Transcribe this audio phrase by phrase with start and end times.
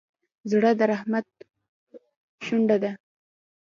[0.51, 1.25] زړه د رحمت
[2.45, 2.91] شونډه ده.